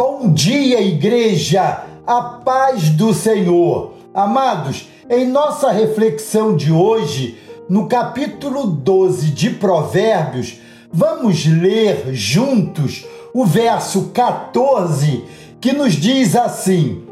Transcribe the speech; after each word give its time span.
Bom 0.00 0.32
dia, 0.32 0.80
igreja! 0.80 1.84
A 2.06 2.22
paz 2.44 2.88
do 2.90 3.12
Senhor. 3.12 3.94
Amados, 4.14 4.86
em 5.10 5.26
nossa 5.26 5.72
reflexão 5.72 6.54
de 6.54 6.70
hoje, 6.70 7.36
no 7.68 7.88
capítulo 7.88 8.64
12 8.68 9.32
de 9.32 9.50
Provérbios, 9.50 10.60
vamos 10.92 11.44
ler 11.46 12.14
juntos 12.14 13.04
o 13.34 13.44
verso 13.44 14.10
14 14.10 15.24
que 15.60 15.72
nos 15.72 15.94
diz 15.94 16.36
assim: 16.36 17.04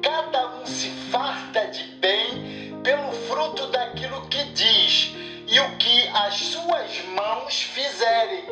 Cada 0.00 0.60
um 0.62 0.64
se 0.64 0.90
farta 1.10 1.66
de 1.66 1.82
bem 2.00 2.72
pelo 2.84 3.10
fruto 3.28 3.66
daquilo 3.72 4.20
que 4.28 4.44
diz 4.52 5.12
e 5.48 5.58
o 5.58 5.70
que 5.76 6.08
as 6.14 6.36
suas 6.36 7.04
mãos 7.16 7.62
fizerem. 7.62 8.44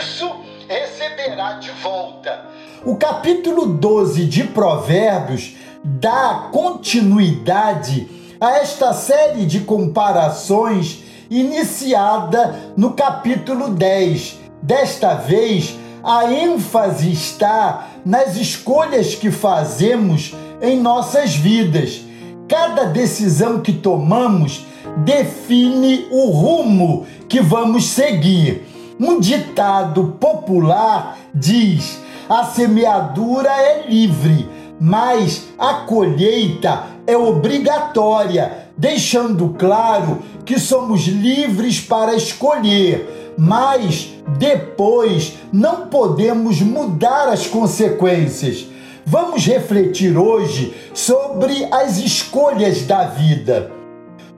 Isso 0.00 0.34
receberá 0.66 1.58
de 1.58 1.70
volta. 1.72 2.61
O 2.84 2.96
capítulo 2.96 3.66
12 3.66 4.24
de 4.24 4.42
Provérbios 4.42 5.54
dá 5.84 6.48
continuidade 6.50 8.08
a 8.40 8.58
esta 8.58 8.92
série 8.92 9.46
de 9.46 9.60
comparações 9.60 11.04
iniciada 11.30 12.72
no 12.76 12.94
capítulo 12.94 13.68
10. 13.68 14.36
Desta 14.60 15.14
vez, 15.14 15.78
a 16.02 16.32
ênfase 16.32 17.12
está 17.12 17.86
nas 18.04 18.34
escolhas 18.34 19.14
que 19.14 19.30
fazemos 19.30 20.34
em 20.60 20.80
nossas 20.80 21.36
vidas. 21.36 22.02
Cada 22.48 22.86
decisão 22.86 23.60
que 23.60 23.72
tomamos 23.72 24.66
define 25.04 26.08
o 26.10 26.30
rumo 26.30 27.06
que 27.28 27.40
vamos 27.40 27.90
seguir. 27.90 28.66
Um 28.98 29.20
ditado 29.20 30.16
popular 30.18 31.16
diz: 31.32 32.01
a 32.32 32.44
semeadura 32.44 33.50
é 33.50 33.84
livre, 33.86 34.48
mas 34.80 35.48
a 35.58 35.74
colheita 35.84 36.84
é 37.06 37.14
obrigatória, 37.14 38.68
deixando 38.74 39.50
claro 39.58 40.22
que 40.42 40.58
somos 40.58 41.02
livres 41.02 41.78
para 41.78 42.14
escolher, 42.14 43.34
mas 43.36 44.14
depois 44.38 45.34
não 45.52 45.88
podemos 45.88 46.62
mudar 46.62 47.28
as 47.28 47.46
consequências. 47.46 48.66
Vamos 49.04 49.44
refletir 49.44 50.16
hoje 50.16 50.74
sobre 50.94 51.68
as 51.70 51.98
escolhas 51.98 52.86
da 52.86 53.04
vida. 53.04 53.70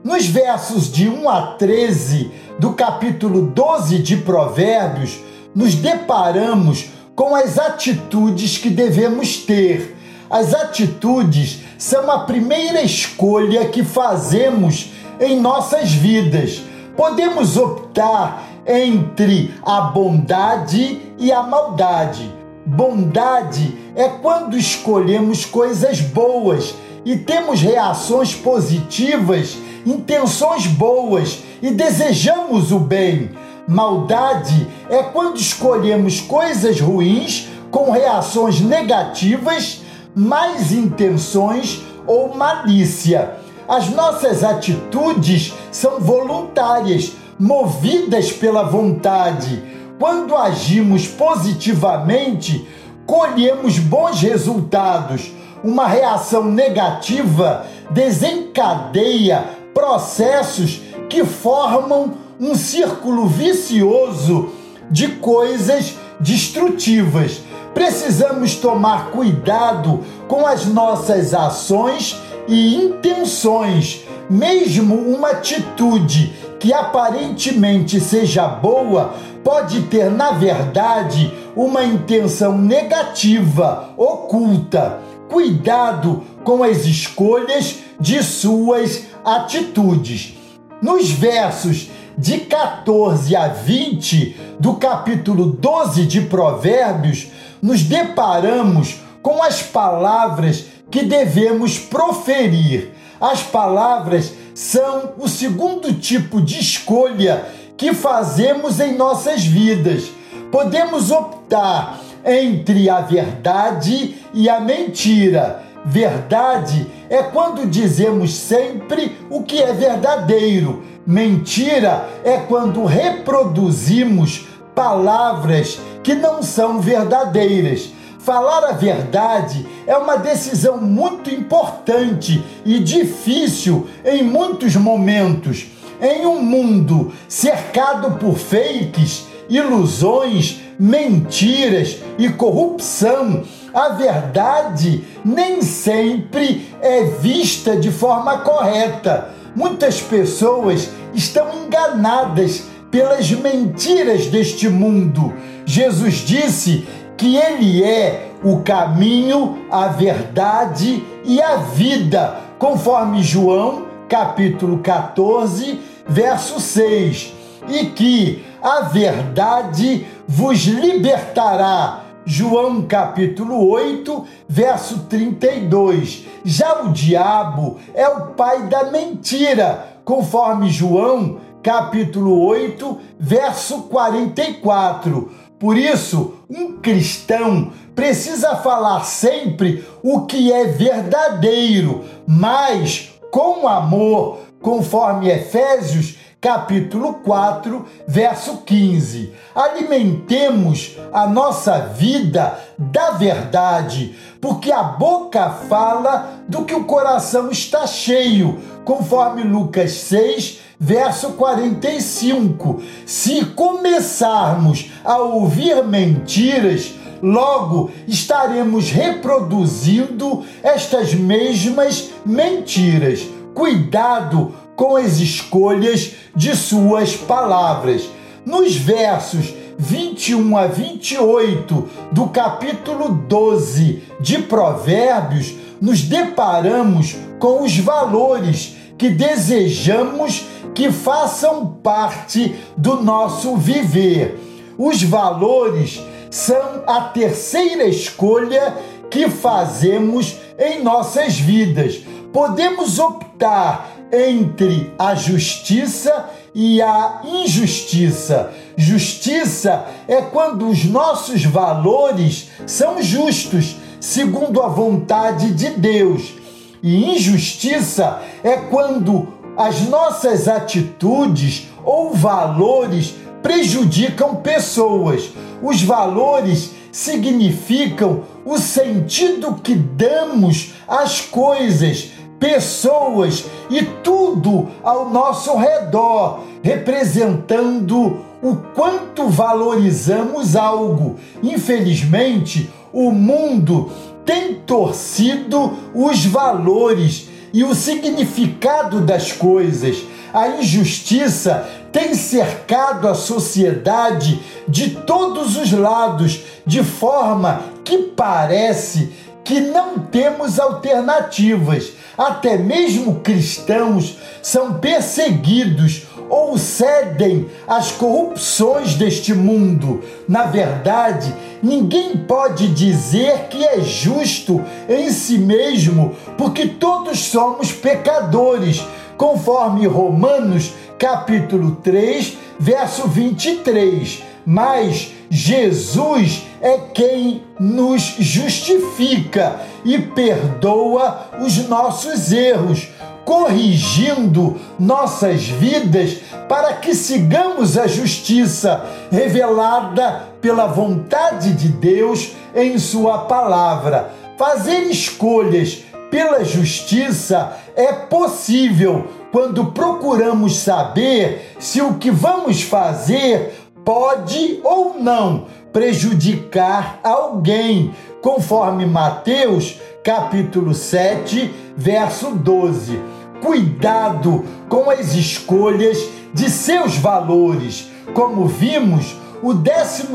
Nos 0.03 0.25
versos 0.25 0.91
de 0.91 1.07
1 1.07 1.29
a 1.29 1.41
13 1.53 2.29
do 2.59 2.73
capítulo 2.73 3.43
12 3.43 3.99
de 3.99 4.17
Provérbios, 4.17 5.17
nos 5.55 5.75
deparamos 5.75 6.89
com 7.15 7.35
as 7.35 7.57
atitudes 7.57 8.57
que 8.57 8.69
devemos 8.69 9.37
ter. 9.37 9.95
As 10.29 10.53
atitudes 10.53 11.59
são 11.77 12.11
a 12.11 12.19
primeira 12.19 12.81
escolha 12.81 13.69
que 13.69 13.83
fazemos 13.83 14.91
em 15.19 15.39
nossas 15.39 15.91
vidas. 15.91 16.61
Podemos 16.97 17.57
optar 17.57 18.43
entre 18.67 19.53
a 19.63 19.81
bondade 19.81 21.01
e 21.17 21.31
a 21.31 21.43
maldade. 21.43 22.33
Bondade 22.65 23.77
é 23.95 24.09
quando 24.09 24.57
escolhemos 24.57 25.45
coisas 25.45 26.01
boas 26.01 26.73
e 27.05 27.15
temos 27.15 27.61
reações 27.61 28.33
positivas 28.33 29.57
intenções 29.85 30.65
boas 30.65 31.43
e 31.61 31.69
desejamos 31.71 32.71
o 32.71 32.79
bem. 32.79 33.29
Maldade 33.67 34.67
é 34.89 35.01
quando 35.01 35.37
escolhemos 35.37 36.21
coisas 36.21 36.79
ruins 36.79 37.47
com 37.71 37.89
reações 37.89 38.61
negativas, 38.61 39.81
más 40.15 40.71
intenções 40.71 41.81
ou 42.05 42.35
malícia. 42.35 43.37
As 43.67 43.89
nossas 43.89 44.43
atitudes 44.43 45.53
são 45.71 45.99
voluntárias, 45.99 47.13
movidas 47.39 48.31
pela 48.31 48.63
vontade. 48.63 49.61
Quando 49.99 50.35
agimos 50.35 51.07
positivamente, 51.07 52.67
colhemos 53.05 53.79
bons 53.79 54.21
resultados. 54.21 55.31
Uma 55.63 55.87
reação 55.87 56.43
negativa 56.43 57.65
desencadeia 57.89 59.43
processos 59.73 60.81
que 61.09 61.25
formam 61.25 62.24
um 62.39 62.55
círculo 62.55 63.27
vicioso 63.27 64.49
de 64.89 65.07
coisas 65.07 65.95
destrutivas. 66.19 67.41
Precisamos 67.73 68.55
tomar 68.55 69.11
cuidado 69.11 70.01
com 70.27 70.45
as 70.45 70.65
nossas 70.65 71.33
ações 71.33 72.17
e 72.47 72.75
intenções. 72.75 74.05
Mesmo 74.29 74.95
uma 74.95 75.31
atitude 75.31 76.33
que 76.59 76.73
aparentemente 76.73 77.99
seja 77.99 78.47
boa 78.47 79.13
pode 79.43 79.83
ter, 79.83 80.09
na 80.09 80.31
verdade, 80.31 81.31
uma 81.55 81.83
intenção 81.83 82.57
negativa, 82.57 83.89
oculta. 83.97 84.99
Cuidado 85.29 86.23
com 86.43 86.63
as 86.63 86.85
escolhas 86.85 87.77
de 87.99 88.23
suas 88.23 89.03
atitudes. 89.23 90.37
Nos 90.81 91.09
versos 91.09 91.89
de 92.17 92.39
14 92.39 93.35
a 93.35 93.47
20 93.47 94.35
do 94.59 94.75
capítulo 94.75 95.47
12 95.47 96.05
de 96.05 96.21
Provérbios, 96.21 97.27
nos 97.61 97.83
deparamos 97.83 99.01
com 99.21 99.41
as 99.41 99.61
palavras 99.61 100.65
que 100.89 101.03
devemos 101.03 101.77
proferir. 101.77 102.91
As 103.19 103.41
palavras 103.41 104.33
são 104.53 105.13
o 105.17 105.27
segundo 105.27 105.93
tipo 105.93 106.41
de 106.41 106.59
escolha 106.59 107.45
que 107.75 107.93
fazemos 107.93 108.79
em 108.79 108.95
nossas 108.95 109.45
vidas. 109.45 110.05
Podemos 110.51 111.11
optar 111.11 111.99
entre 112.23 112.89
a 112.89 113.01
verdade 113.01 114.15
e 114.33 114.49
a 114.49 114.59
mentira 114.59 115.65
Verdade 115.87 116.87
é 117.11 117.21
quando 117.21 117.69
dizemos 117.69 118.33
sempre 118.33 119.15
o 119.29 119.43
que 119.43 119.61
é 119.61 119.71
verdadeiro. 119.71 120.83
Mentira 121.05 122.09
é 122.23 122.37
quando 122.37 122.83
reproduzimos 122.83 124.47
palavras 124.73 125.79
que 126.01 126.15
não 126.15 126.41
são 126.41 126.81
verdadeiras. 126.81 127.91
Falar 128.17 128.69
a 128.69 128.71
verdade 128.71 129.67
é 129.85 129.95
uma 129.95 130.17
decisão 130.17 130.77
muito 130.77 131.29
importante 131.29 132.43
e 132.65 132.79
difícil 132.79 133.87
em 134.03 134.23
muitos 134.23 134.75
momentos. 134.75 135.67
Em 136.01 136.25
um 136.25 136.41
mundo 136.41 137.13
cercado 137.27 138.17
por 138.17 138.35
fakes, 138.35 139.27
ilusões, 139.47 140.59
mentiras 140.79 141.99
e 142.17 142.29
corrupção, 142.29 143.43
a 143.71 143.89
verdade 143.89 145.03
nem 145.23 145.61
sempre 145.61 146.67
é 146.81 147.03
vista 147.03 147.77
de 147.77 147.91
forma 147.91 148.39
correta. 148.39 149.34
Muitas 149.55 150.01
pessoas 150.01 150.89
estão 151.13 151.47
enganadas 151.65 152.65
pelas 152.91 153.31
mentiras 153.31 154.27
deste 154.27 154.67
mundo. 154.67 155.33
Jesus 155.65 156.15
disse 156.15 156.87
que 157.17 157.37
Ele 157.37 157.83
é 157.83 158.31
o 158.43 158.59
caminho, 158.59 159.65
a 159.71 159.87
verdade 159.87 161.03
e 161.23 161.41
a 161.41 161.57
vida, 161.57 162.37
conforme 162.59 163.23
João 163.23 163.85
capítulo 164.07 164.79
14, 164.79 165.79
verso 166.07 166.59
6, 166.59 167.33
e 167.67 167.85
que 167.87 168.45
a 168.61 168.81
verdade 168.81 170.05
vos 170.27 170.59
libertará 170.65 172.04
João 172.25 172.81
capítulo 172.81 173.69
8, 173.69 174.25
verso 174.49 175.05
32. 175.07 176.25
Já 176.43 176.81
o 176.81 176.91
diabo 176.91 177.77
é 177.93 178.07
o 178.07 178.31
pai 178.31 178.63
da 178.63 178.85
mentira, 178.85 179.99
conforme 180.03 180.67
João 180.69 181.37
capítulo 181.61 182.43
8, 182.43 182.97
verso 183.19 183.83
44. 183.83 185.31
Por 185.59 185.77
isso, 185.77 186.33
um 186.49 186.79
cristão 186.79 187.71
precisa 187.93 188.55
falar 188.55 189.03
sempre 189.03 189.85
o 190.01 190.25
que 190.25 190.51
é 190.51 190.65
verdadeiro, 190.65 192.05
mas 192.27 193.13
com 193.29 193.67
amor, 193.67 194.39
conforme 194.61 195.29
Efésios 195.29 196.17
capítulo 196.45 197.15
4, 197.23 197.87
verso 198.07 198.57
15. 198.57 199.33
Alimentemos 199.55 200.95
a 201.11 201.25
nossa 201.25 201.87
vida 201.87 202.59
da 202.77 203.09
verdade, 203.13 204.15
porque 204.39 204.71
a 204.71 204.83
boca 204.83 205.49
fala 205.67 206.43
do 206.47 206.63
que 206.63 206.75
o 206.75 206.83
coração 206.83 207.49
está 207.49 207.87
cheio, 207.87 208.59
conforme 208.85 209.41
Lucas 209.41 209.93
6, 209.93 210.59
verso 210.79 211.31
45. 211.31 212.79
Se 213.07 213.43
começarmos 213.45 214.91
a 215.03 215.17
ouvir 215.17 215.83
mentiras, 215.83 216.93
Logo, 217.23 217.89
estaremos 218.07 218.91
reproduzindo 218.91 220.45
estas 220.61 221.15
mesmas 221.15 222.11
mentiras. 222.25 223.25
Cuidado 223.55 224.53
com 224.75 224.95
as 224.95 225.19
escolhas 225.19 226.13
de 226.35 226.55
suas 226.55 227.15
palavras. 227.15 228.09
Nos 228.45 228.75
versos 228.75 229.53
21 229.77 230.57
a 230.57 230.67
28 230.67 231.89
do 232.11 232.27
capítulo 232.27 233.09
12 233.27 234.03
de 234.19 234.39
Provérbios, 234.39 235.53
nos 235.81 236.01
deparamos 236.01 237.15
com 237.39 237.63
os 237.63 237.77
valores 237.77 238.75
que 238.97 239.09
desejamos 239.09 240.45
que 240.73 240.91
façam 240.91 241.67
parte 241.83 242.55
do 242.77 243.01
nosso 243.01 243.55
viver. 243.55 244.39
Os 244.77 245.01
valores 245.03 246.01
são 246.29 246.83
a 246.85 247.01
terceira 247.01 247.85
escolha 247.85 248.75
que 249.09 249.29
fazemos 249.29 250.35
em 250.59 250.83
nossas 250.83 251.39
vidas. 251.39 252.01
Podemos 252.33 252.99
optar 252.99 253.94
entre 254.15 254.93
a 254.97 255.13
justiça 255.15 256.29
e 256.53 256.81
a 256.81 257.21
injustiça. 257.25 258.51
Justiça 258.77 259.85
é 260.07 260.21
quando 260.21 260.69
os 260.69 260.85
nossos 260.85 261.43
valores 261.43 262.49
são 262.65 263.01
justos, 263.01 263.75
segundo 263.99 264.61
a 264.61 264.67
vontade 264.67 265.51
de 265.53 265.71
Deus. 265.71 266.33
E 266.81 267.15
injustiça 267.15 268.21
é 268.43 268.57
quando 268.57 269.27
as 269.57 269.81
nossas 269.81 270.47
atitudes 270.47 271.67
ou 271.83 272.13
valores 272.13 273.15
prejudicam 273.41 274.35
pessoas. 274.35 275.29
Os 275.61 275.81
valores 275.81 276.71
significam 276.91 278.23
o 278.45 278.57
sentido 278.57 279.55
que 279.55 279.75
damos 279.75 280.73
às 280.87 281.19
coisas, 281.21 282.11
pessoas 282.39 283.45
e 283.69 283.81
tudo 284.03 284.69
ao 284.83 285.09
nosso 285.09 285.55
redor, 285.57 286.41
representando 286.61 288.19
o 288.41 288.55
quanto 288.75 289.27
valorizamos 289.27 290.55
algo. 290.55 291.17
Infelizmente, 291.41 292.69
o 292.93 293.11
mundo 293.11 293.91
tem 294.25 294.55
torcido 294.55 295.73
os 295.93 296.25
valores 296.25 297.29
e 297.53 297.63
o 297.63 297.73
significado 297.73 299.01
das 299.01 299.31
coisas. 299.31 300.03
A 300.33 300.49
injustiça 300.49 301.67
tem 301.91 302.13
cercado 302.13 303.07
a 303.07 303.15
sociedade 303.15 304.41
de 304.67 304.89
todos 304.91 305.55
os 305.55 305.71
lados, 305.71 306.41
de 306.65 306.83
forma 306.83 307.61
que 307.85 307.97
parece 307.97 309.13
que 309.45 309.61
não 309.61 309.99
temos 309.99 310.59
alternativas. 310.59 311.93
Até 312.17 312.57
mesmo 312.57 313.19
cristãos 313.21 314.17
são 314.41 314.75
perseguidos 314.75 316.03
ou 316.29 316.57
cedem 316.57 317.47
às 317.67 317.91
corrupções 317.91 318.95
deste 318.95 319.33
mundo. 319.33 320.01
Na 320.27 320.43
verdade, 320.43 321.33
ninguém 321.61 322.17
pode 322.17 322.67
dizer 322.69 323.47
que 323.49 323.63
é 323.63 323.81
justo 323.81 324.63
em 324.89 325.09
si 325.11 325.37
mesmo, 325.37 326.15
porque 326.37 326.67
todos 326.67 327.19
somos 327.19 327.71
pecadores, 327.71 328.83
conforme 329.17 329.87
Romanos 329.87 330.73
capítulo 330.97 331.77
3, 331.83 332.37
verso 332.59 333.07
23. 333.07 334.23
Mas 334.45 335.11
Jesus 335.29 336.43
é 336.61 336.77
quem 336.93 337.43
nos 337.59 338.01
justifica 338.19 339.59
e 339.83 339.97
perdoa 339.99 341.29
os 341.39 341.67
nossos 341.67 342.31
erros 342.31 342.87
corrigindo 343.25 344.55
nossas 344.79 345.47
vidas 345.47 346.19
para 346.47 346.73
que 346.73 346.93
sigamos 346.93 347.77
a 347.77 347.87
justiça 347.87 348.85
revelada 349.11 350.29
pela 350.39 350.67
vontade 350.67 351.53
de 351.53 351.69
Deus 351.69 352.33
em 352.55 352.77
Sua 352.77 353.19
palavra. 353.19 354.11
Fazer 354.37 354.83
escolhas 354.83 355.83
pela 356.11 356.43
justiça 356.45 357.57
é 357.75 357.91
possível 357.91 359.07
quando 359.31 359.71
procuramos 359.71 360.59
saber 360.59 361.55
se 361.59 361.81
o 361.81 361.95
que 361.95 362.11
vamos 362.11 362.61
fazer 362.61 363.64
pode 363.85 364.59
ou 364.63 364.99
não 364.99 365.45
prejudicar 365.71 366.99
alguém, 367.03 367.93
conforme 368.21 368.85
Mateus 368.85 369.79
capítulo 370.03 370.73
7, 370.73 371.53
verso 371.77 372.31
12 372.31 373.15
cuidado 373.45 374.43
com 374.67 374.89
as 374.89 375.13
escolhas 375.13 375.99
de 376.33 376.49
seus 376.49 376.97
valores. 376.97 377.89
Como 378.13 378.47
vimos, 378.47 379.15
o 379.43 379.53
12 379.53 380.07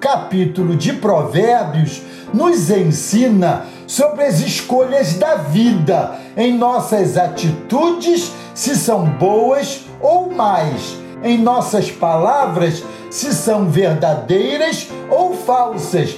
capítulo 0.00 0.76
de 0.76 0.92
Provérbios 0.94 2.02
nos 2.34 2.68
ensina 2.70 3.64
sobre 3.86 4.24
as 4.24 4.40
escolhas 4.40 5.14
da 5.14 5.36
vida. 5.36 6.18
Em 6.36 6.56
nossas 6.56 7.16
atitudes, 7.16 8.32
se 8.54 8.74
são 8.74 9.04
boas 9.10 9.84
ou 10.00 10.32
mais, 10.32 10.96
em 11.22 11.38
nossas 11.38 11.90
palavras, 11.90 12.82
se 13.10 13.32
são 13.34 13.68
verdadeiras 13.68 14.88
ou 15.10 15.34
falsas, 15.34 16.16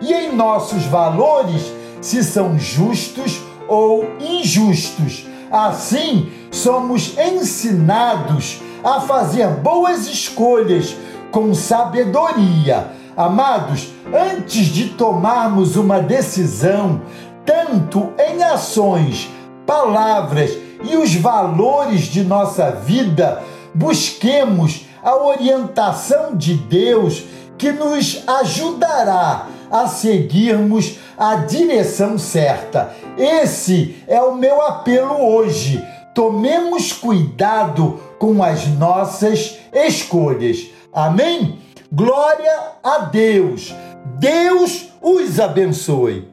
e 0.00 0.12
em 0.12 0.34
nossos 0.34 0.84
valores, 0.84 1.72
se 2.00 2.22
são 2.24 2.58
justos 2.58 3.40
ou 3.68 4.04
injustos 4.20 5.26
Assim, 5.52 6.32
somos 6.50 7.14
ensinados 7.18 8.62
a 8.82 9.02
fazer 9.02 9.46
boas 9.48 10.06
escolhas 10.06 10.96
com 11.30 11.54
sabedoria. 11.54 12.86
Amados, 13.14 13.92
antes 14.14 14.68
de 14.68 14.88
tomarmos 14.88 15.76
uma 15.76 16.00
decisão, 16.00 17.02
tanto 17.44 18.14
em 18.18 18.42
ações, 18.42 19.28
palavras 19.66 20.56
e 20.82 20.96
os 20.96 21.14
valores 21.14 22.04
de 22.04 22.24
nossa 22.24 22.70
vida, 22.70 23.42
busquemos 23.74 24.86
a 25.02 25.16
orientação 25.16 26.36
de 26.36 26.54
Deus 26.54 27.24
que 27.58 27.72
nos 27.72 28.22
ajudará 28.26 29.48
a 29.70 29.86
seguirmos 29.86 30.98
a 31.16 31.36
direção 31.36 32.18
certa. 32.18 32.92
Esse 33.16 34.02
é 34.06 34.20
o 34.20 34.34
meu 34.34 34.60
apelo 34.62 35.34
hoje. 35.34 35.82
Tomemos 36.14 36.92
cuidado 36.92 38.00
com 38.18 38.42
as 38.42 38.66
nossas 38.66 39.58
escolhas. 39.72 40.66
Amém? 40.92 41.58
Glória 41.90 42.72
a 42.82 42.98
Deus. 42.98 43.74
Deus 44.18 44.88
os 45.00 45.40
abençoe. 45.40 46.31